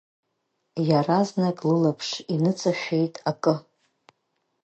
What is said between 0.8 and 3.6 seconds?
Иаразнак лылаԥш иныҵашәеит акы…